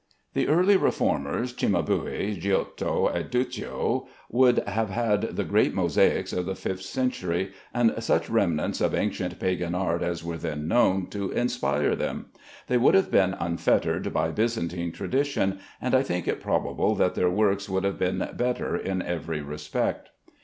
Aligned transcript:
The 0.33 0.47
early 0.47 0.77
reformers, 0.77 1.53
Cimabue, 1.53 2.33
Giotto, 2.35 3.05
and 3.05 3.29
Duccio, 3.29 4.07
would 4.31 4.57
have 4.67 4.89
had 4.89 5.21
the 5.35 5.43
great 5.43 5.75
mosaics 5.75 6.33
of 6.33 6.47
the 6.47 6.55
fifth 6.55 6.81
century, 6.81 7.51
and 7.71 7.93
such 7.99 8.27
remnants 8.27 8.81
of 8.81 8.95
ancient 8.95 9.39
pagan 9.39 9.75
art 9.75 10.01
as 10.01 10.23
were 10.23 10.39
then 10.39 10.67
known, 10.67 11.05
to 11.11 11.29
inspire 11.29 11.95
them. 11.95 12.31
They 12.65 12.79
would 12.79 12.95
have 12.95 13.11
been 13.11 13.35
unfettered 13.39 14.11
by 14.11 14.31
Byzantine 14.31 14.91
tradition, 14.91 15.59
and 15.79 15.93
I 15.93 16.01
think 16.01 16.27
it 16.27 16.41
probable 16.41 16.95
that 16.95 17.13
their 17.13 17.29
works 17.29 17.69
would 17.69 17.83
have 17.83 17.99
been 17.99 18.27
better 18.35 18.75
in 18.75 19.03
every 19.03 19.41
respect. 19.41 20.09